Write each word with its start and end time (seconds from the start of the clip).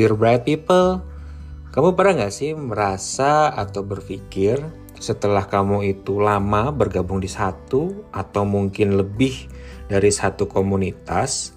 Dear 0.00 0.16
bright 0.16 0.48
people, 0.48 1.04
kamu 1.76 1.92
pernah 1.92 2.24
gak 2.24 2.32
sih 2.32 2.56
merasa 2.56 3.52
atau 3.52 3.84
berpikir 3.84 4.56
setelah 4.96 5.44
kamu 5.44 5.92
itu 5.92 6.16
lama 6.16 6.72
bergabung 6.72 7.20
di 7.20 7.28
satu 7.28 8.08
atau 8.08 8.48
mungkin 8.48 8.96
lebih 8.96 9.44
dari 9.92 10.08
satu 10.08 10.48
komunitas, 10.48 11.52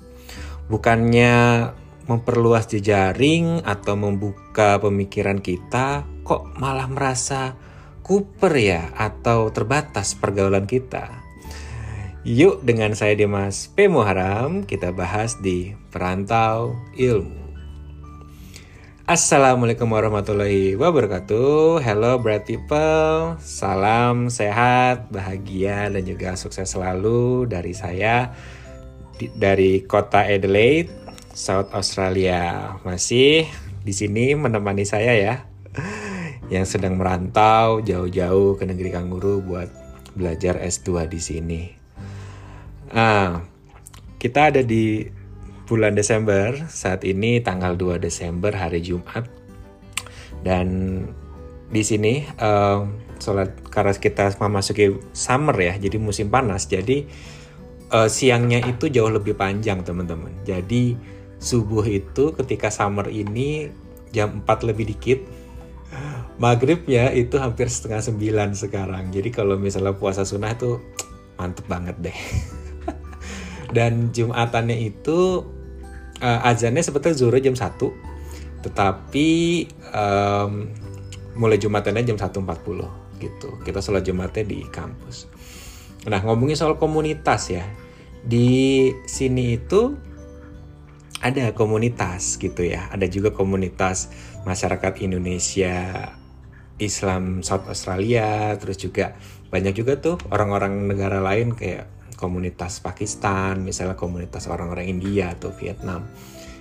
bukannya 0.68 1.72
memperluas 2.12 2.68
jejaring 2.68 3.64
atau 3.64 3.96
membuka 3.96 4.76
pemikiran 4.76 5.40
kita, 5.40 6.04
kok 6.28 6.44
malah 6.60 6.92
merasa 6.92 7.56
kuper 8.04 8.60
ya 8.60 8.92
atau 9.00 9.56
terbatas 9.56 10.20
pergaulan 10.20 10.68
kita? 10.68 11.08
Yuk 12.28 12.60
dengan 12.60 12.92
saya 12.92 13.16
Dimas 13.16 13.72
P. 13.72 13.88
Muharam 13.88 14.68
kita 14.68 14.92
bahas 14.92 15.40
di 15.40 15.80
Perantau 15.96 16.76
Ilmu. 17.00 17.43
Assalamualaikum 19.04 19.92
warahmatullahi 19.92 20.80
wabarakatuh. 20.80 21.84
Hello 21.84 22.24
bright 22.24 22.48
people. 22.48 23.36
Salam 23.44 24.32
sehat, 24.32 25.12
bahagia 25.12 25.92
dan 25.92 26.08
juga 26.08 26.40
sukses 26.40 26.72
selalu 26.72 27.44
dari 27.44 27.76
saya 27.76 28.32
di, 29.20 29.28
Dari 29.28 29.84
kota 29.84 30.24
Adelaide, 30.24 30.88
South 31.36 31.76
Australia. 31.76 32.80
Masih 32.88 33.44
di 33.84 33.92
sini 33.92 34.40
menemani 34.40 34.88
saya 34.88 35.12
ya 35.20 35.36
Yang 36.48 36.80
sedang 36.80 36.96
merantau 36.96 37.84
jauh-jauh 37.84 38.56
ke 38.56 38.64
negeri 38.64 38.88
kanguru 38.88 39.44
buat 39.44 39.68
belajar 40.16 40.64
S2 40.64 41.12
di 41.12 41.20
sini. 41.20 41.62
Ah, 42.96 43.44
kita 44.16 44.48
ada 44.48 44.64
di 44.64 45.04
bulan 45.66 45.96
Desember. 45.96 46.56
Saat 46.70 47.04
ini 47.08 47.40
tanggal 47.40 47.76
2 47.76 48.00
Desember 48.00 48.52
hari 48.54 48.84
Jumat. 48.84 49.28
Dan 50.44 50.68
di 51.74 51.82
sini 51.82 52.22
uh, 52.38 52.86
sholat 53.18 53.56
karena 53.72 53.96
kita 53.96 54.36
memasuki 54.38 54.94
summer 55.16 55.56
ya 55.58 55.74
jadi 55.80 55.98
musim 55.98 56.28
panas. 56.28 56.68
Jadi 56.68 57.08
uh, 57.96 58.10
siangnya 58.12 58.60
itu 58.64 58.92
jauh 58.92 59.12
lebih 59.12 59.34
panjang 59.38 59.82
teman-teman. 59.82 60.34
Jadi 60.44 60.96
subuh 61.40 61.84
itu 61.88 62.36
ketika 62.36 62.72
summer 62.72 63.08
ini 63.08 63.72
jam 64.12 64.44
4 64.44 64.70
lebih 64.70 64.94
dikit. 64.96 65.20
Maghrib 66.42 66.90
ya 66.90 67.14
itu 67.14 67.38
hampir 67.38 67.70
setengah 67.70 68.02
sembilan 68.02 68.58
sekarang. 68.58 69.14
Jadi 69.14 69.30
kalau 69.30 69.56
misalnya 69.56 69.94
puasa 69.94 70.26
sunnah 70.26 70.58
itu 70.58 70.82
mantep 71.38 71.66
banget 71.68 71.96
deh 72.00 72.18
dan 73.74 74.14
Jumatannya 74.14 74.78
itu 74.80 75.44
uh, 76.22 76.48
azannya 76.48 76.86
sebetulnya 76.86 77.18
zuhur 77.18 77.38
jam 77.42 77.58
1 77.58 78.14
tetapi 78.64 79.30
um, 79.92 80.72
mulai 81.36 81.60
Jumatannya 81.60 82.08
jam 82.08 82.16
1.40 82.16 83.20
gitu. 83.20 83.50
Kita 83.66 83.80
sholat 83.84 84.08
Jumatnya 84.08 84.48
di 84.48 84.64
kampus. 84.72 85.28
Nah 86.08 86.24
ngomongin 86.24 86.56
soal 86.56 86.80
komunitas 86.80 87.52
ya. 87.52 87.68
Di 88.24 88.88
sini 89.04 89.60
itu 89.60 90.00
ada 91.20 91.52
komunitas 91.52 92.40
gitu 92.40 92.64
ya. 92.64 92.88
Ada 92.88 93.12
juga 93.12 93.36
komunitas 93.36 94.08
masyarakat 94.48 95.04
Indonesia 95.04 96.08
Islam 96.80 97.44
South 97.44 97.68
Australia 97.68 98.56
terus 98.58 98.80
juga 98.80 99.16
banyak 99.54 99.78
juga 99.78 100.00
tuh 100.02 100.18
orang-orang 100.34 100.90
negara 100.90 101.22
lain 101.22 101.54
kayak 101.54 101.86
komunitas 102.16 102.80
Pakistan, 102.80 103.62
misalnya 103.62 103.98
komunitas 103.98 104.48
orang-orang 104.48 104.90
India 104.90 105.34
atau 105.34 105.52
Vietnam. 105.54 106.06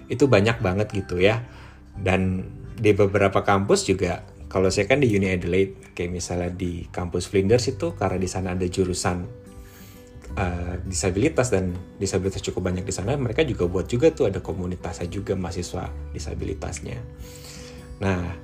Itu 0.09 0.27
banyak 0.27 0.61
banget 0.61 0.93
gitu 0.93 1.21
ya. 1.21 1.45
Dan 1.93 2.49
di 2.77 2.97
beberapa 2.97 3.45
kampus 3.45 3.87
juga 3.87 4.25
kalau 4.53 4.69
saya 4.69 4.85
kan 4.85 5.01
di 5.01 5.09
Uni 5.09 5.33
Adelaide 5.33 5.97
kayak 5.97 6.13
misalnya 6.13 6.53
di 6.53 6.85
kampus 6.93 7.29
Flinders 7.33 7.73
itu 7.73 7.97
karena 7.97 8.21
di 8.21 8.29
sana 8.29 8.53
ada 8.53 8.69
jurusan 8.69 9.25
uh, 10.37 10.75
disabilitas 10.85 11.49
dan 11.49 11.73
disabilitas 11.97 12.45
cukup 12.45 12.69
banyak 12.69 12.85
di 12.85 12.93
sana 12.93 13.17
mereka 13.17 13.45
juga 13.49 13.65
buat 13.65 13.89
juga 13.89 14.13
tuh 14.13 14.29
ada 14.29 14.45
komunitasnya 14.45 15.09
juga 15.09 15.33
mahasiswa 15.37 15.89
disabilitasnya. 16.13 17.01
Nah, 18.05 18.37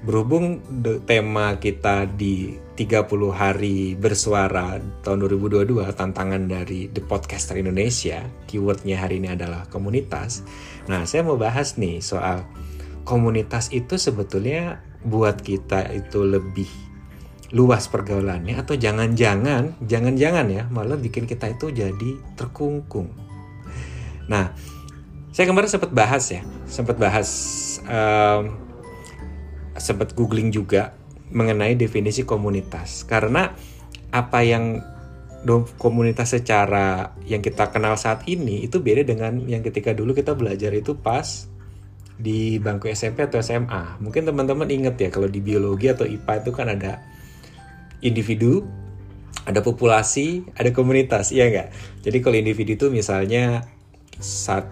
berhubung 0.00 0.64
tema 1.04 1.60
kita 1.60 2.08
di 2.08 2.56
30 2.72 3.04
hari 3.36 3.92
bersuara 3.92 4.80
tahun 5.04 5.28
2022 5.28 5.76
tantangan 5.92 6.48
dari 6.48 6.88
The 6.88 7.04
Podcaster 7.04 7.60
Indonesia 7.60 8.24
keywordnya 8.48 8.96
hari 8.96 9.20
ini 9.20 9.36
adalah 9.36 9.68
komunitas. 9.68 10.40
Nah 10.88 11.04
saya 11.04 11.20
mau 11.20 11.36
bahas 11.36 11.76
nih 11.76 12.00
soal 12.00 12.48
komunitas 13.04 13.68
itu 13.76 14.00
sebetulnya 14.00 14.80
buat 15.04 15.44
kita 15.44 15.92
itu 15.92 16.24
lebih 16.24 16.68
luas 17.52 17.84
pergaulannya 17.90 18.56
atau 18.56 18.78
jangan-jangan 18.78 19.84
jangan-jangan 19.84 20.46
ya 20.48 20.64
malah 20.72 20.96
bikin 20.96 21.28
kita 21.28 21.52
itu 21.52 21.68
jadi 21.76 22.10
terkungkung. 22.40 23.12
Nah 24.32 24.56
saya 25.28 25.44
kemarin 25.44 25.68
sempat 25.68 25.92
bahas 25.92 26.24
ya 26.32 26.40
sempat 26.64 26.96
bahas 26.96 27.28
um, 27.84 28.69
sempat 29.80 30.12
googling 30.12 30.52
juga 30.52 30.92
mengenai 31.32 31.74
definisi 31.74 32.22
komunitas 32.28 33.02
karena 33.08 33.54
apa 34.10 34.42
yang 34.44 34.84
komunitas 35.80 36.36
secara 36.36 37.16
yang 37.24 37.40
kita 37.40 37.72
kenal 37.72 37.96
saat 37.96 38.28
ini 38.28 38.60
itu 38.68 38.76
beda 38.76 39.08
dengan 39.08 39.40
yang 39.48 39.64
ketika 39.64 39.96
dulu 39.96 40.12
kita 40.12 40.36
belajar 40.36 40.68
itu 40.76 40.92
pas 41.00 41.48
di 42.20 42.60
bangku 42.60 42.92
SMP 42.92 43.24
atau 43.24 43.40
SMA. 43.40 43.96
Mungkin 44.04 44.28
teman-teman 44.28 44.68
inget 44.68 45.00
ya 45.00 45.08
kalau 45.08 45.26
di 45.26 45.40
biologi 45.40 45.88
atau 45.88 46.04
IPA 46.04 46.44
itu 46.44 46.50
kan 46.52 46.68
ada 46.68 47.00
individu, 48.04 48.68
ada 49.48 49.64
populasi, 49.64 50.44
ada 50.52 50.68
komunitas, 50.76 51.32
iya 51.32 51.48
nggak? 51.48 51.68
Jadi 52.04 52.18
kalau 52.20 52.36
individu 52.36 52.76
itu 52.76 52.86
misalnya 52.92 53.64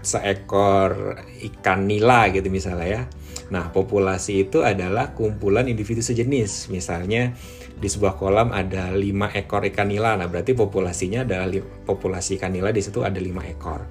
seekor 0.05 1.17
ikan 1.49 1.89
nila 1.89 2.29
gitu 2.29 2.53
misalnya 2.53 2.87
ya. 2.87 3.03
Nah, 3.49 3.73
populasi 3.73 4.49
itu 4.49 4.61
adalah 4.61 5.17
kumpulan 5.17 5.65
individu 5.65 6.05
sejenis. 6.05 6.69
Misalnya 6.69 7.33
di 7.79 7.89
sebuah 7.89 8.21
kolam 8.21 8.53
ada 8.53 8.93
lima 8.93 9.33
ekor 9.33 9.65
ikan 9.73 9.89
nila. 9.89 10.21
Nah, 10.21 10.29
berarti 10.29 10.53
populasinya 10.53 11.25
adalah 11.25 11.49
populasi 11.89 12.37
ikan 12.37 12.53
nila 12.53 12.75
di 12.75 12.85
situ 12.85 13.01
ada 13.01 13.17
lima 13.17 13.41
ekor. 13.49 13.89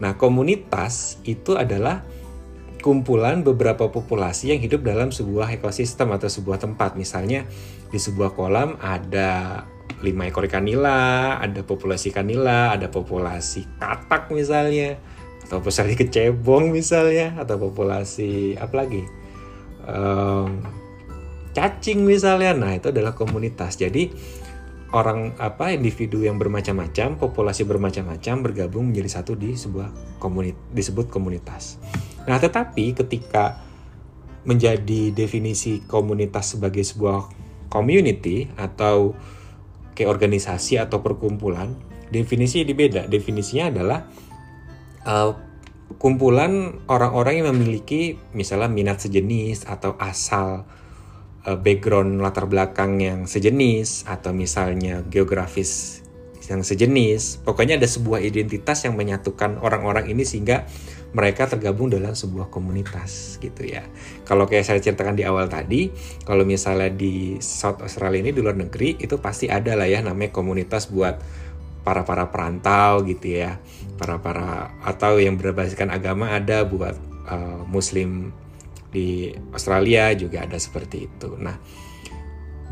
Nah, 0.00 0.16
komunitas 0.16 1.20
itu 1.28 1.54
adalah 1.54 2.02
kumpulan 2.80 3.40
beberapa 3.40 3.88
populasi 3.88 4.52
yang 4.52 4.60
hidup 4.60 4.84
dalam 4.84 5.08
sebuah 5.08 5.52
ekosistem 5.56 6.12
atau 6.12 6.28
sebuah 6.28 6.60
tempat. 6.60 6.96
Misalnya 6.96 7.44
di 7.92 8.00
sebuah 8.00 8.36
kolam 8.36 8.76
ada 8.80 9.64
lima 10.00 10.28
ekor 10.28 10.48
ikan 10.48 10.64
nila, 10.64 11.36
ada 11.40 11.60
populasi 11.64 12.12
ikan 12.12 12.28
nila, 12.28 12.72
ada 12.72 12.88
populasi 12.92 13.64
katak 13.80 14.32
misalnya 14.32 15.00
atau 15.44 15.60
populasi 15.60 15.94
kecebong 15.94 16.72
misalnya 16.72 17.36
atau 17.36 17.60
populasi 17.60 18.56
apa 18.56 18.74
lagi 18.74 19.04
um, 19.84 20.64
cacing 21.54 22.02
misalnya. 22.02 22.52
Nah 22.56 22.74
itu 22.76 22.90
adalah 22.90 23.14
komunitas. 23.14 23.78
Jadi 23.78 24.10
orang 24.94 25.34
apa 25.38 25.74
individu 25.74 26.22
yang 26.22 26.38
bermacam-macam 26.38 27.18
populasi 27.18 27.66
bermacam-macam 27.66 28.34
bergabung 28.40 28.90
menjadi 28.90 29.20
satu 29.20 29.38
di 29.38 29.54
sebuah 29.54 30.18
komunitas 30.18 30.60
disebut 30.74 31.06
komunitas. 31.12 31.78
Nah 32.24 32.40
tetapi 32.40 32.96
ketika 32.96 33.60
menjadi 34.44 35.10
definisi 35.12 35.80
komunitas 35.88 36.56
sebagai 36.56 36.84
sebuah 36.84 37.32
community 37.72 38.46
atau 38.60 39.16
kayak 39.96 40.10
organisasi 40.10 40.76
atau 40.76 41.00
perkumpulan 41.00 41.72
definisi 42.12 42.62
beda. 42.76 43.08
Definisinya 43.08 43.72
adalah 43.72 44.00
uh, 45.04 45.36
kumpulan 46.00 46.82
orang-orang 46.90 47.44
yang 47.44 47.48
memiliki 47.54 48.18
misalnya 48.32 48.68
minat 48.68 49.00
sejenis 49.00 49.68
atau 49.68 49.96
asal 50.00 50.64
uh, 51.44 51.58
background 51.60 52.20
latar 52.20 52.48
belakang 52.48 53.00
yang 53.00 53.28
sejenis 53.28 54.08
atau 54.08 54.32
misalnya 54.32 55.04
geografis 55.06 56.02
yang 56.44 56.60
sejenis. 56.60 57.40
Pokoknya 57.40 57.80
ada 57.80 57.88
sebuah 57.88 58.20
identitas 58.20 58.84
yang 58.84 58.96
menyatukan 59.00 59.60
orang-orang 59.64 60.12
ini 60.12 60.28
sehingga 60.28 60.68
mereka 61.14 61.46
tergabung 61.46 61.94
dalam 61.94 62.12
sebuah 62.12 62.50
komunitas 62.50 63.38
gitu 63.38 63.62
ya. 63.64 63.86
Kalau 64.26 64.50
kayak 64.50 64.66
saya 64.66 64.82
ceritakan 64.82 65.14
di 65.14 65.22
awal 65.22 65.46
tadi, 65.46 65.94
kalau 66.26 66.42
misalnya 66.42 66.90
di 66.90 67.38
South 67.38 67.80
Australia 67.86 68.18
ini 68.18 68.34
di 68.34 68.42
luar 68.42 68.58
negeri 68.58 68.98
itu 68.98 69.16
pasti 69.22 69.46
ada 69.46 69.78
lah 69.78 69.86
ya 69.86 70.02
namanya 70.02 70.34
komunitas 70.34 70.90
buat 70.90 71.22
para 71.84 72.02
para 72.08 72.32
perantau 72.32 73.04
gitu 73.04 73.38
ya 73.38 73.60
para 74.00 74.18
para 74.18 74.74
atau 74.82 75.20
yang 75.20 75.36
berbasiskan 75.36 75.92
agama 75.92 76.32
ada 76.32 76.64
buat 76.64 76.96
uh, 77.28 77.62
muslim 77.68 78.32
di 78.90 79.30
Australia 79.52 80.10
juga 80.16 80.42
ada 80.48 80.56
seperti 80.56 81.06
itu 81.06 81.36
nah 81.36 81.60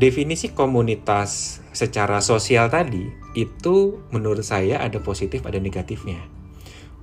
definisi 0.01 0.51
komunitas 0.51 1.61
secara 1.71 2.19
sosial 2.19 2.67
tadi 2.67 3.07
itu 3.37 4.01
menurut 4.09 4.43
saya 4.43 4.81
ada 4.81 4.97
positif 4.99 5.45
ada 5.45 5.61
negatifnya 5.61 6.33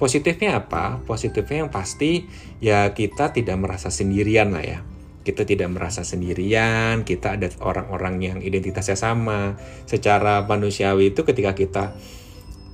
Positifnya 0.01 0.65
apa? 0.65 1.05
Positifnya 1.05 1.69
yang 1.69 1.69
pasti 1.69 2.25
ya 2.57 2.89
kita 2.97 3.37
tidak 3.37 3.61
merasa 3.61 3.93
sendirian 3.93 4.49
lah 4.49 4.65
ya. 4.65 4.81
Kita 5.21 5.45
tidak 5.45 5.69
merasa 5.69 6.01
sendirian, 6.01 7.05
kita 7.05 7.37
ada 7.37 7.53
orang-orang 7.61 8.15
yang 8.25 8.39
identitasnya 8.41 8.97
sama. 8.97 9.61
Secara 9.85 10.45
manusiawi 10.49 11.13
itu 11.13 11.23
ketika 11.29 11.53
kita 11.53 11.85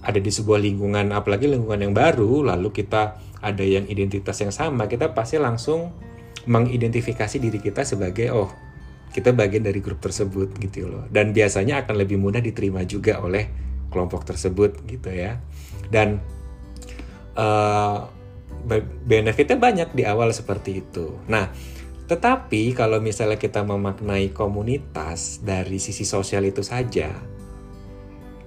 ada 0.07 0.21
di 0.23 0.31
sebuah 0.31 0.63
lingkungan, 0.63 1.11
apalagi 1.11 1.51
lingkungan 1.51 1.91
yang 1.91 1.95
baru, 1.95 2.47
lalu 2.55 2.71
kita 2.71 3.19
ada 3.43 3.65
yang 3.67 3.91
identitas 3.91 4.39
yang 4.39 4.55
sama, 4.55 4.87
kita 4.87 5.11
pasti 5.11 5.43
langsung 5.43 5.91
mengidentifikasi 6.47 7.43
diri 7.43 7.59
kita 7.59 7.83
sebagai 7.83 8.31
oh 8.31 8.51
kita 9.11 9.35
bagian 9.35 9.67
dari 9.67 9.83
grup 9.83 9.99
tersebut 9.99 10.55
gitu 10.63 10.87
loh. 10.87 11.05
Dan 11.11 11.35
biasanya 11.35 11.83
akan 11.83 11.95
lebih 11.99 12.23
mudah 12.23 12.39
diterima 12.39 12.87
juga 12.87 13.19
oleh 13.19 13.51
kelompok 13.91 14.23
tersebut 14.23 14.87
gitu 14.87 15.11
ya. 15.11 15.43
Dan 15.91 16.23
uh, 17.35 18.07
benefitnya 19.07 19.59
banyak 19.59 19.89
di 19.95 20.03
awal 20.07 20.31
seperti 20.35 20.83
itu. 20.87 21.19
Nah 21.31 21.51
tetapi 22.07 22.71
kalau 22.75 23.03
misalnya 23.03 23.35
kita 23.35 23.67
memaknai 23.67 24.31
komunitas 24.31 25.43
dari 25.43 25.83
sisi 25.83 26.07
sosial 26.07 26.47
itu 26.47 26.63
saja 26.63 27.11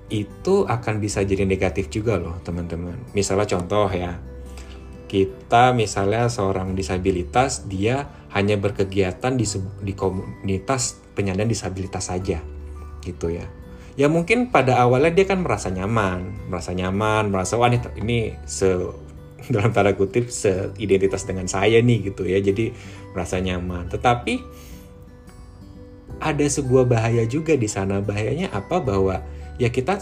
itu 0.10 0.66
akan 0.66 0.96
bisa 0.98 1.22
jadi 1.22 1.46
negatif 1.46 1.94
juga 1.94 2.18
loh 2.18 2.42
teman-teman. 2.42 2.98
Misalnya 3.14 3.46
contoh 3.46 3.86
ya 3.94 4.18
kita 5.10 5.74
misalnya 5.74 6.30
seorang 6.30 6.78
disabilitas 6.78 7.66
dia 7.66 8.10
hanya 8.34 8.58
berkegiatan 8.62 9.34
di 9.34 9.46
di 9.82 9.94
komunitas 9.98 11.02
penyandang 11.18 11.50
disabilitas 11.50 12.10
saja 12.10 12.42
gitu 13.02 13.28
ya. 13.30 13.46
Ya 13.98 14.08
mungkin 14.08 14.54
pada 14.54 14.80
awalnya 14.80 15.12
dia 15.12 15.26
kan 15.28 15.44
merasa 15.44 15.68
nyaman 15.68 16.48
merasa 16.48 16.72
nyaman 16.72 17.30
merasa 17.34 17.60
wah 17.60 17.68
ini, 17.68 17.80
ini 18.00 18.20
se 18.48 18.70
dalam 19.54 19.72
tanda 19.72 19.96
kutip 19.96 20.28
seidentitas 20.28 21.24
dengan 21.24 21.48
saya 21.48 21.80
nih 21.80 22.12
gitu 22.12 22.28
ya. 22.28 22.40
Jadi 22.40 22.72
merasa 23.16 23.40
nyaman. 23.40 23.88
Tetapi 23.90 24.34
ada 26.20 26.46
sebuah 26.46 26.86
bahaya 26.86 27.24
juga 27.26 27.56
di 27.56 27.68
sana. 27.68 28.04
Bahayanya 28.04 28.52
apa? 28.52 28.84
Bahwa 28.84 29.24
ya 29.56 29.72
kita 29.72 30.00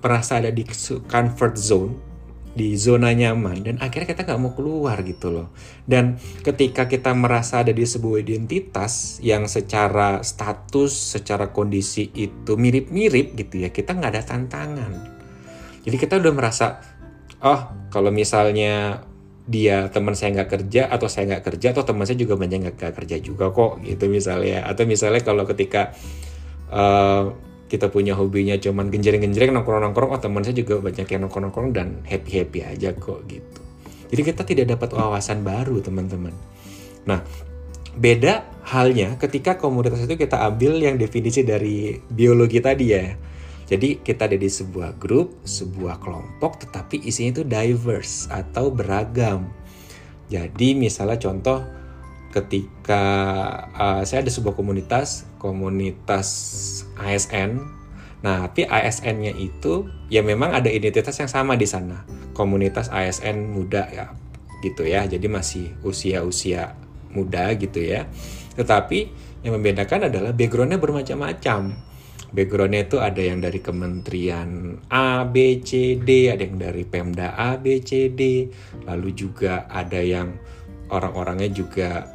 merasa 0.00 0.40
ada 0.40 0.48
di 0.48 0.64
comfort 1.08 1.54
zone 1.60 2.10
di 2.50 2.74
zona 2.74 3.14
nyaman 3.14 3.62
dan 3.62 3.76
akhirnya 3.78 4.10
kita 4.10 4.26
nggak 4.26 4.40
mau 4.42 4.52
keluar 4.58 4.98
gitu 5.06 5.30
loh. 5.30 5.54
Dan 5.86 6.18
ketika 6.42 6.90
kita 6.90 7.14
merasa 7.14 7.62
ada 7.62 7.70
di 7.70 7.86
sebuah 7.86 8.26
identitas 8.26 9.22
yang 9.22 9.46
secara 9.46 10.26
status 10.26 10.90
secara 10.90 11.54
kondisi 11.54 12.10
itu 12.10 12.58
mirip-mirip 12.58 13.38
gitu 13.38 13.62
ya 13.62 13.70
kita 13.70 13.94
nggak 13.94 14.10
ada 14.18 14.22
tantangan. 14.26 14.92
Jadi 15.86 15.96
kita 15.96 16.18
udah 16.18 16.32
merasa 16.34 16.66
oh 17.40 17.60
kalau 17.92 18.12
misalnya 18.14 19.04
dia 19.50 19.90
teman 19.90 20.14
saya 20.14 20.40
nggak 20.40 20.50
kerja 20.50 20.86
atau 20.86 21.10
saya 21.10 21.26
nggak 21.26 21.44
kerja 21.50 21.74
atau 21.74 21.82
teman 21.82 22.06
saya 22.06 22.22
juga 22.22 22.38
banyak 22.38 22.70
nggak 22.70 22.94
kerja 22.94 23.16
juga 23.18 23.50
kok 23.50 23.82
gitu 23.82 24.06
misalnya. 24.06 24.62
Atau 24.62 24.86
misalnya 24.86 25.26
kalau 25.26 25.42
ketika 25.42 25.90
uh, 26.70 27.34
kita 27.66 27.90
punya 27.90 28.14
hobinya 28.14 28.54
cuman 28.58 28.90
genjreng-genjreng 28.90 29.54
nongkrong-nongkrong 29.54 30.10
oh 30.14 30.20
teman 30.22 30.42
saya 30.46 30.54
juga 30.54 30.78
banyak 30.78 31.06
yang 31.06 31.26
nongkrong-nongkrong 31.26 31.70
dan 31.74 32.02
happy-happy 32.06 32.62
aja 32.62 32.94
kok 32.94 33.26
gitu. 33.26 33.60
Jadi 34.10 34.22
kita 34.26 34.42
tidak 34.42 34.66
dapat 34.78 34.90
wawasan 34.94 35.42
baru 35.42 35.82
teman-teman. 35.82 36.34
Nah 37.06 37.22
beda 37.90 38.46
halnya 38.70 39.18
ketika 39.18 39.58
komunitas 39.58 40.06
itu 40.06 40.14
kita 40.14 40.46
ambil 40.46 40.78
yang 40.78 40.94
definisi 40.94 41.42
dari 41.42 41.98
biologi 42.06 42.62
tadi 42.62 42.86
ya 42.86 43.18
jadi 43.70 44.02
kita 44.02 44.26
ada 44.26 44.34
di 44.34 44.50
sebuah 44.50 44.98
grup, 44.98 45.46
sebuah 45.46 46.02
kelompok, 46.02 46.66
tetapi 46.66 47.06
isinya 47.06 47.38
itu 47.38 47.42
diverse 47.46 48.26
atau 48.26 48.66
beragam. 48.74 49.46
Jadi 50.26 50.74
misalnya 50.74 51.22
contoh 51.22 51.62
ketika 52.34 53.02
uh, 53.70 54.02
saya 54.02 54.26
ada 54.26 54.32
sebuah 54.34 54.58
komunitas, 54.58 55.22
komunitas 55.38 56.26
ASN. 56.98 57.62
Nah, 58.26 58.50
tapi 58.50 58.66
ASN-nya 58.66 59.38
itu 59.38 59.86
ya 60.10 60.26
memang 60.26 60.50
ada 60.50 60.66
identitas 60.66 61.14
yang 61.22 61.30
sama 61.30 61.54
di 61.54 61.70
sana. 61.70 62.02
Komunitas 62.34 62.90
ASN 62.90 63.54
muda 63.54 63.86
ya 63.86 64.10
gitu 64.66 64.82
ya. 64.82 65.06
Jadi 65.06 65.30
masih 65.30 65.78
usia-usia 65.86 66.74
muda 67.14 67.54
gitu 67.54 67.78
ya. 67.78 68.10
Tetapi 68.58 68.98
yang 69.46 69.62
membedakan 69.62 70.10
adalah 70.10 70.34
backgroundnya 70.34 70.82
bermacam-macam. 70.82 71.89
Backgroundnya 72.30 72.86
itu 72.86 72.96
ada 73.02 73.18
yang 73.18 73.42
dari 73.42 73.58
kementerian 73.58 74.78
A, 74.86 75.26
B, 75.26 75.58
C, 75.66 75.98
D, 75.98 76.30
ada 76.30 76.46
yang 76.46 76.62
dari 76.62 76.86
Pemda 76.86 77.34
A, 77.34 77.58
B, 77.58 77.82
C, 77.82 78.06
D, 78.14 78.46
lalu 78.86 79.10
juga 79.18 79.66
ada 79.66 79.98
yang 79.98 80.38
orang-orangnya 80.94 81.50
juga 81.50 82.06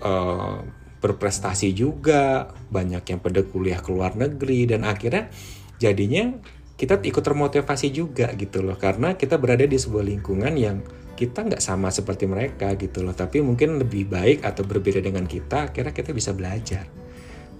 uh, 0.00 0.56
berprestasi 1.04 1.76
juga, 1.76 2.48
banyak 2.72 3.04
yang 3.04 3.20
pada 3.20 3.44
kuliah 3.44 3.84
ke 3.84 3.92
luar 3.92 4.16
negeri 4.16 4.64
dan 4.64 4.88
akhirnya 4.88 5.28
jadinya 5.76 6.32
kita 6.80 6.96
ikut 7.04 7.20
termotivasi 7.20 7.92
juga 7.92 8.32
gitu 8.40 8.64
loh. 8.64 8.80
Karena 8.80 9.20
kita 9.20 9.36
berada 9.36 9.68
di 9.68 9.76
sebuah 9.76 10.16
lingkungan 10.16 10.56
yang 10.56 10.80
kita 11.12 11.44
nggak 11.44 11.60
sama 11.60 11.92
seperti 11.92 12.24
mereka 12.24 12.72
gitu 12.80 13.04
loh. 13.04 13.12
Tapi 13.12 13.44
mungkin 13.44 13.76
lebih 13.76 14.08
baik 14.08 14.48
atau 14.48 14.64
berbeda 14.64 15.04
dengan 15.04 15.28
kita 15.28 15.68
akhirnya 15.68 15.92
kita 15.92 16.16
bisa 16.16 16.32
belajar. 16.32 16.88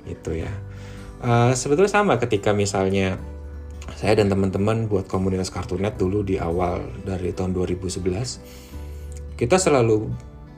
Gitu 0.09 0.41
ya 0.41 0.53
uh, 1.27 1.53
sebetulnya 1.53 1.91
sama 1.91 2.23
ketika 2.23 2.55
misalnya 2.55 3.19
saya 3.99 4.15
dan 4.23 4.31
teman-teman 4.31 4.87
buat 4.87 5.11
komunitas 5.11 5.51
kartunet 5.51 5.99
dulu 5.99 6.23
di 6.23 6.39
awal 6.39 6.87
dari 7.03 7.35
tahun 7.35 7.51
2011 7.51 9.37
kita 9.37 9.61
selalu 9.61 10.09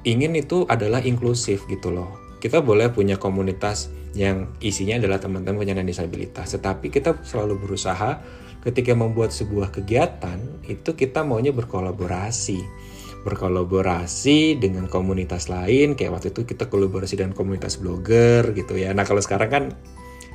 ingin 0.06 0.38
itu 0.38 0.62
adalah 0.70 1.02
inklusif 1.02 1.66
gitu 1.66 1.90
loh. 1.90 2.38
Kita 2.38 2.62
boleh 2.62 2.94
punya 2.94 3.18
komunitas 3.18 3.90
yang 4.14 4.54
isinya 4.62 5.02
adalah 5.02 5.18
teman-teman 5.18 5.58
penyandang 5.58 5.90
disabilitas, 5.90 6.54
tetapi 6.54 6.88
kita 6.88 7.18
selalu 7.26 7.58
berusaha 7.58 8.22
ketika 8.62 8.94
membuat 8.94 9.34
sebuah 9.34 9.74
kegiatan 9.74 10.38
itu 10.70 10.94
kita 10.94 11.26
maunya 11.26 11.50
berkolaborasi. 11.50 12.62
Berkolaborasi 13.26 14.62
dengan 14.62 14.86
komunitas 14.86 15.50
lain 15.50 15.98
kayak 15.98 16.14
waktu 16.14 16.30
itu 16.30 16.46
kita 16.46 16.70
kolaborasi 16.70 17.18
dengan 17.18 17.34
komunitas 17.34 17.82
blogger 17.82 18.54
gitu 18.54 18.78
ya. 18.78 18.94
Nah 18.94 19.02
kalau 19.02 19.18
sekarang 19.18 19.50
kan 19.50 19.64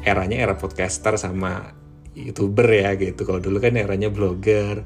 eranya 0.03 0.43
era 0.43 0.55
podcaster 0.59 1.15
sama 1.15 1.73
youtuber 2.13 2.67
ya 2.69 2.93
gitu. 2.95 3.25
Kalau 3.25 3.41
dulu 3.41 3.57
kan 3.63 3.75
eranya 3.79 4.11
blogger. 4.13 4.83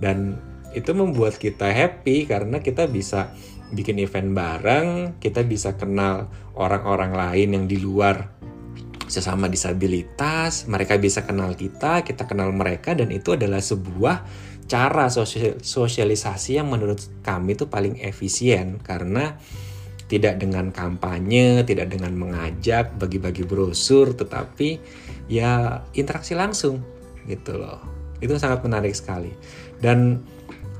Dan 0.00 0.38
itu 0.72 0.94
membuat 0.94 1.36
kita 1.36 1.68
happy 1.68 2.30
karena 2.30 2.62
kita 2.62 2.86
bisa 2.86 3.34
bikin 3.70 3.98
event 4.02 4.30
bareng, 4.34 4.88
kita 5.22 5.42
bisa 5.46 5.74
kenal 5.78 6.30
orang-orang 6.58 7.14
lain 7.14 7.48
yang 7.54 7.64
di 7.66 7.78
luar 7.78 8.40
sesama 9.10 9.50
disabilitas, 9.50 10.70
mereka 10.70 10.94
bisa 10.94 11.26
kenal 11.26 11.58
kita, 11.58 12.06
kita 12.06 12.30
kenal 12.30 12.54
mereka 12.54 12.94
dan 12.94 13.10
itu 13.10 13.34
adalah 13.34 13.58
sebuah 13.58 14.22
cara 14.70 15.10
sosialisasi 15.10 16.62
yang 16.62 16.70
menurut 16.70 17.02
kami 17.26 17.58
itu 17.58 17.66
paling 17.66 17.98
efisien 17.98 18.78
karena 18.78 19.34
tidak 20.10 20.42
dengan 20.42 20.74
kampanye, 20.74 21.62
tidak 21.62 21.94
dengan 21.94 22.18
mengajak, 22.18 22.98
bagi-bagi 22.98 23.46
brosur, 23.46 24.10
tetapi 24.10 24.82
ya 25.30 25.86
interaksi 25.94 26.34
langsung 26.34 26.82
gitu 27.30 27.54
loh. 27.54 27.78
Itu 28.18 28.34
sangat 28.34 28.66
menarik 28.66 28.90
sekali. 28.90 29.30
Dan 29.78 30.26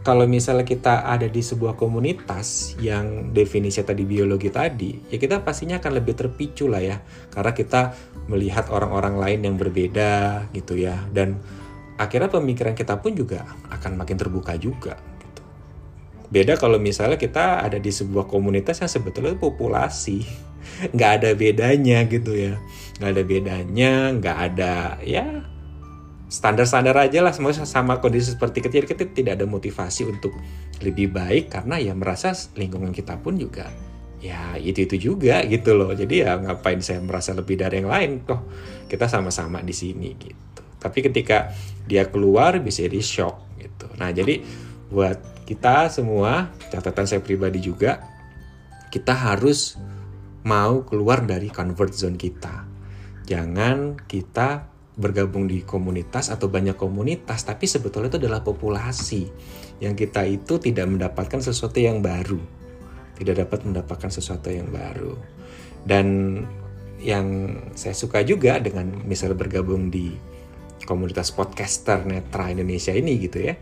kalau 0.02 0.26
misalnya 0.26 0.66
kita 0.66 1.06
ada 1.06 1.30
di 1.30 1.38
sebuah 1.38 1.78
komunitas 1.78 2.74
yang 2.82 3.30
definisi 3.30 3.78
tadi 3.86 4.02
biologi 4.02 4.50
tadi, 4.50 4.96
ya 5.06 5.16
kita 5.20 5.46
pastinya 5.46 5.78
akan 5.78 5.92
lebih 6.02 6.18
terpicu 6.18 6.66
lah 6.66 6.82
ya, 6.82 6.96
karena 7.30 7.52
kita 7.54 7.94
melihat 8.26 8.66
orang-orang 8.72 9.14
lain 9.20 9.40
yang 9.46 9.56
berbeda 9.60 10.44
gitu 10.56 10.74
ya, 10.74 10.98
dan 11.14 11.38
akhirnya 12.00 12.32
pemikiran 12.32 12.72
kita 12.72 12.96
pun 12.98 13.12
juga 13.12 13.44
akan 13.68 14.00
makin 14.00 14.16
terbuka 14.16 14.56
juga. 14.56 14.96
Beda 16.30 16.54
kalau 16.54 16.78
misalnya 16.78 17.18
kita 17.18 17.66
ada 17.66 17.82
di 17.82 17.90
sebuah 17.90 18.30
komunitas 18.30 18.78
yang 18.78 18.90
sebetulnya 18.90 19.34
populasi, 19.34 20.22
nggak 20.94 21.10
ada 21.20 21.30
bedanya 21.34 22.06
gitu 22.06 22.38
ya, 22.38 22.54
nggak 23.02 23.10
ada 23.10 23.22
bedanya, 23.26 23.92
nggak 24.14 24.36
ada 24.38 24.74
ya 25.02 25.26
standar-standar 26.30 26.94
aja 26.94 27.18
lah. 27.20 27.34
Semua 27.34 27.50
sama 27.52 27.98
kondisi 27.98 28.38
seperti 28.38 28.62
kecil 28.62 28.86
kita 28.86 29.10
tidak 29.10 29.42
ada 29.42 29.46
motivasi 29.50 30.06
untuk 30.06 30.32
lebih 30.80 31.10
baik 31.10 31.50
karena 31.50 31.76
ya 31.82 31.92
merasa 31.92 32.32
lingkungan 32.54 32.94
kita 32.94 33.18
pun 33.20 33.36
juga 33.36 33.68
ya 34.22 34.54
itu 34.60 34.86
itu 34.86 35.10
juga 35.12 35.42
gitu 35.44 35.74
loh. 35.74 35.90
Jadi 35.90 36.22
ya 36.22 36.38
ngapain 36.38 36.78
saya 36.78 37.02
merasa 37.02 37.34
lebih 37.34 37.58
dari 37.58 37.82
yang 37.82 37.90
lain? 37.90 38.10
Toh 38.22 38.46
kita 38.86 39.10
sama-sama 39.10 39.60
di 39.66 39.74
sini 39.74 40.14
gitu. 40.14 40.62
Tapi 40.80 40.98
ketika 41.04 41.50
dia 41.84 42.06
keluar 42.08 42.56
bisa 42.62 42.86
jadi 42.86 43.00
shock 43.02 43.58
gitu. 43.58 43.90
Nah 43.98 44.14
jadi 44.14 44.40
buat 44.92 45.39
kita 45.50 45.90
semua 45.90 46.54
catatan 46.70 47.10
saya 47.10 47.18
pribadi 47.18 47.58
juga 47.58 47.98
kita 48.86 49.10
harus 49.10 49.74
mau 50.46 50.86
keluar 50.86 51.26
dari 51.26 51.50
comfort 51.50 51.90
zone 51.90 52.14
kita. 52.14 52.70
Jangan 53.26 53.98
kita 54.06 54.70
bergabung 54.94 55.50
di 55.50 55.66
komunitas 55.66 56.30
atau 56.30 56.46
banyak 56.46 56.78
komunitas, 56.78 57.42
tapi 57.42 57.66
sebetulnya 57.66 58.14
itu 58.14 58.18
adalah 58.22 58.46
populasi. 58.46 59.26
Yang 59.82 59.94
kita 60.06 60.22
itu 60.30 60.54
tidak 60.62 60.86
mendapatkan 60.86 61.42
sesuatu 61.42 61.82
yang 61.82 61.98
baru, 61.98 62.38
tidak 63.18 63.46
dapat 63.46 63.66
mendapatkan 63.66 64.10
sesuatu 64.10 64.54
yang 64.54 64.70
baru. 64.70 65.18
Dan 65.82 66.06
yang 67.02 67.58
saya 67.74 67.96
suka 67.98 68.22
juga 68.22 68.62
dengan 68.62 69.02
misalnya 69.02 69.34
bergabung 69.34 69.90
di 69.90 70.14
komunitas 70.86 71.34
podcaster 71.34 72.06
netra 72.06 72.54
Indonesia 72.54 72.94
ini 72.94 73.18
gitu 73.18 73.50
ya, 73.50 73.54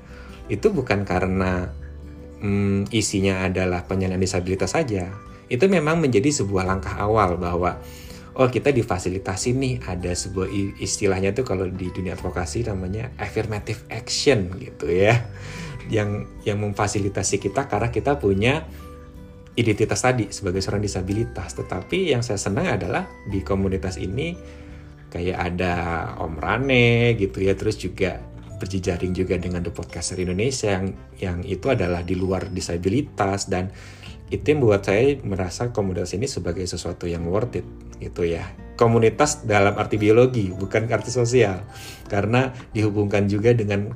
itu 0.49 0.73
bukan 0.73 1.05
karena 1.05 1.73
hmm, 2.41 2.91
isinya 2.91 3.47
adalah 3.47 3.85
penyandang 3.85 4.21
disabilitas 4.21 4.75
saja. 4.75 5.13
Itu 5.49 5.69
memang 5.69 6.01
menjadi 6.01 6.29
sebuah 6.29 6.65
langkah 6.69 6.97
awal 7.01 7.41
bahwa 7.41 7.81
oh 8.39 8.49
kita 8.49 8.71
difasilitasi 8.71 9.57
nih 9.57 9.75
ada 9.83 10.15
sebuah 10.15 10.47
istilahnya 10.79 11.35
tuh 11.35 11.43
kalau 11.43 11.67
di 11.67 11.91
dunia 11.91 12.15
advokasi 12.15 12.63
namanya 12.71 13.11
affirmative 13.19 13.83
action 13.91 14.55
gitu 14.63 14.87
ya 14.87 15.27
yang 15.91 16.29
yang 16.47 16.63
memfasilitasi 16.63 17.43
kita 17.43 17.67
karena 17.67 17.91
kita 17.91 18.15
punya 18.21 18.63
identitas 19.59 19.99
tadi 19.99 20.31
sebagai 20.31 20.63
seorang 20.63 20.87
disabilitas 20.87 21.59
tetapi 21.59 22.15
yang 22.15 22.23
saya 22.23 22.39
senang 22.39 22.71
adalah 22.71 23.11
di 23.27 23.43
komunitas 23.43 23.99
ini 23.99 24.39
kayak 25.11 25.39
ada 25.57 25.75
Om 26.23 26.39
Rane 26.39 27.19
gitu 27.19 27.43
ya 27.43 27.59
terus 27.59 27.75
juga 27.75 28.23
berjejaring 28.59 29.15
juga 29.15 29.39
dengan 29.39 29.63
The 29.63 29.73
Podcaster 29.73 30.19
Indonesia 30.19 30.75
yang 30.75 30.87
yang 31.23 31.39
itu 31.47 31.71
adalah 31.71 32.03
di 32.03 32.19
luar 32.19 32.51
disabilitas 32.51 33.47
dan 33.47 33.71
itu 34.29 34.45
yang 34.45 34.61
membuat 34.61 34.85
saya 34.85 35.17
merasa 35.25 35.73
komunitas 35.73 36.13
ini 36.13 36.29
sebagai 36.29 36.67
sesuatu 36.69 37.09
yang 37.09 37.25
worth 37.25 37.63
it 37.63 37.67
gitu 38.03 38.29
ya. 38.29 38.45
Komunitas 38.77 39.43
dalam 39.49 39.75
arti 39.75 39.97
biologi 39.97 40.53
bukan 40.53 40.87
arti 40.93 41.11
sosial. 41.11 41.65
Karena 42.07 42.53
dihubungkan 42.77 43.27
juga 43.27 43.57
dengan 43.57 43.91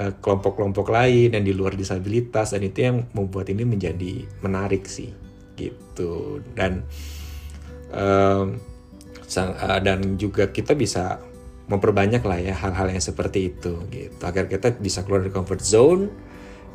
eh, 0.00 0.12
kelompok-kelompok 0.18 0.88
uh, 0.88 1.04
lain 1.04 1.36
yang 1.36 1.44
di 1.44 1.52
luar 1.52 1.76
disabilitas 1.76 2.56
dan 2.56 2.64
itu 2.64 2.78
yang 2.80 2.96
membuat 3.12 3.52
ini 3.52 3.62
menjadi 3.68 4.24
menarik 4.40 4.88
sih 4.88 5.12
gitu. 5.54 6.40
Dan 6.56 6.82
um, 7.92 8.58
dan 9.84 10.16
juga 10.16 10.50
kita 10.50 10.72
bisa 10.78 11.20
memperbanyak 11.64 12.20
lah 12.20 12.38
ya 12.40 12.54
hal-hal 12.56 12.92
yang 12.92 13.00
seperti 13.00 13.56
itu 13.56 13.80
gitu 13.88 14.22
agar 14.24 14.48
kita 14.48 14.76
bisa 14.76 15.00
keluar 15.02 15.24
dari 15.24 15.32
comfort 15.32 15.62
zone 15.64 16.04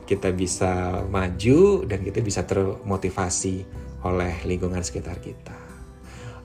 kita 0.10 0.34
bisa 0.34 1.05
maju 1.05 1.86
dan 1.86 2.01
kita 2.01 2.25
bisa 2.25 2.41
termotivasi 2.41 3.62
oleh 4.01 4.41
lingkungan 4.41 4.81
sekitar 4.81 5.22
kita. 5.22 5.53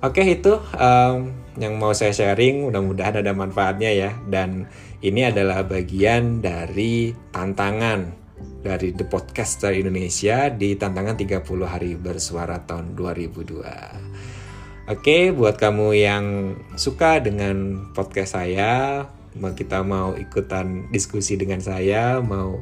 Oke 0.05 0.21
itu 0.21 0.61
um, 0.77 1.33
yang 1.57 1.81
mau 1.81 1.97
saya 1.97 2.13
sharing 2.13 2.69
mudah-mudahan 2.69 3.25
ada 3.25 3.33
manfaatnya 3.33 3.89
ya 3.89 4.13
dan 4.29 4.69
ini 5.01 5.25
adalah 5.25 5.65
bagian 5.65 6.45
dari 6.45 7.17
tantangan 7.33 8.13
dari 8.61 8.93
The 8.93 9.09
Podcaster 9.09 9.73
Indonesia 9.73 10.53
di 10.53 10.77
tantangan 10.77 11.17
30 11.17 11.41
hari 11.65 11.97
bersuara 11.97 12.61
tahun 12.69 12.93
2002. 12.93 14.44
Oke, 14.85 15.33
buat 15.33 15.57
kamu 15.57 15.97
yang 15.97 16.25
suka 16.77 17.17
dengan 17.17 17.89
podcast 17.97 18.37
saya, 18.37 19.09
kita 19.33 19.81
mau 19.81 20.13
ikutan 20.13 20.93
diskusi 20.93 21.41
dengan 21.41 21.57
saya, 21.65 22.21
mau 22.21 22.61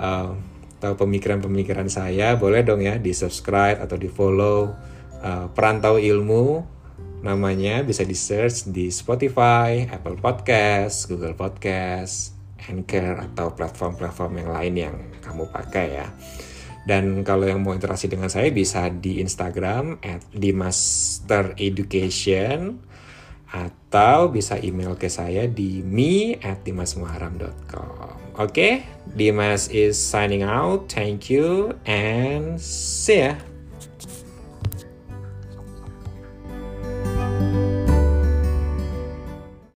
uh, 0.00 0.32
tahu 0.80 0.94
pemikiran-pemikiran 1.04 1.92
saya, 1.92 2.40
boleh 2.40 2.64
dong 2.64 2.80
ya 2.80 2.96
di 2.96 3.12
subscribe 3.12 3.76
atau 3.76 4.00
di 4.00 4.08
follow 4.08 4.72
uh, 5.20 5.52
Perantau 5.52 6.00
Ilmu 6.00 6.64
namanya 7.20 7.84
bisa 7.84 8.08
di 8.08 8.16
search 8.16 8.72
di 8.72 8.88
Spotify, 8.88 9.84
Apple 9.84 10.16
Podcast, 10.16 11.12
Google 11.12 11.36
Podcast, 11.36 12.32
Anchor 12.72 13.20
atau 13.20 13.52
platform-platform 13.52 14.32
yang 14.40 14.48
lain 14.48 14.74
yang 14.88 14.96
kamu 15.20 15.44
pakai 15.52 15.86
ya. 15.92 16.08
Dan 16.86 17.26
kalau 17.26 17.44
yang 17.44 17.60
mau 17.60 17.76
interaksi 17.76 18.08
dengan 18.08 18.32
saya 18.32 18.48
bisa 18.48 18.88
di 18.88 19.20
Instagram 19.20 20.00
at 20.00 20.24
dimastereducation 20.32 22.80
atau 23.50 24.30
bisa 24.30 24.62
email 24.62 24.94
ke 24.94 25.10
saya 25.10 25.50
di 25.50 25.82
me 25.82 26.38
at 26.38 26.62
dimasmuharam.com. 26.62 28.38
Okay, 28.38 28.86
Dimas 29.10 29.66
is 29.68 29.98
signing 29.98 30.46
out. 30.46 30.88
Thank 30.88 31.28
you 31.28 31.74
and 31.84 32.56
see 32.62 33.26
ya. 33.26 33.49